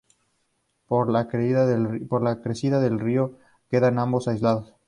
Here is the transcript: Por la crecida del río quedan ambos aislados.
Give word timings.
Por 0.87 1.11
la 1.11 1.27
crecida 1.27 1.67
del 2.81 2.99
río 2.99 3.37
quedan 3.69 3.99
ambos 3.99 4.27
aislados. 4.27 4.73